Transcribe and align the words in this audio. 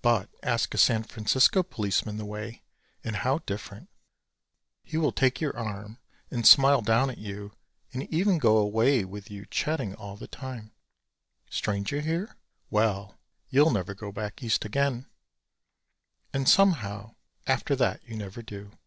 But 0.00 0.30
ask 0.42 0.72
a 0.72 0.78
San 0.78 1.02
Francisco 1.02 1.62
policeman 1.62 2.16
the 2.16 2.24
way 2.24 2.62
and 3.04 3.14
how 3.14 3.40
different. 3.40 3.90
He 4.82 4.96
will 4.96 5.12
take 5.12 5.38
your 5.38 5.54
arm 5.54 5.98
and 6.30 6.46
smile 6.48 6.80
down 6.80 7.10
at 7.10 7.18
you 7.18 7.52
and 7.92 8.04
even 8.04 8.38
go 8.38 8.56
away 8.56 9.04
with 9.04 9.30
you 9.30 9.44
chatting 9.44 9.94
all 9.94 10.16
the 10.16 10.28
time 10.28 10.72
"Stranger 11.50 12.00
here? 12.00 12.38
Well, 12.70 13.18
you'll 13.50 13.68
never 13.70 13.92
go 13.92 14.10
back 14.10 14.42
East 14.42 14.64
again." 14.64 15.10
And 16.32 16.48
somehow 16.48 17.14
after 17.46 17.76
that 17.76 18.02
you 18.08 18.16
never 18.16 18.40
do. 18.40 18.78